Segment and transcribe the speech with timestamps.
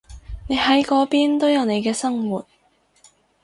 [0.47, 2.47] 你喺嗰邊都有你嘅生活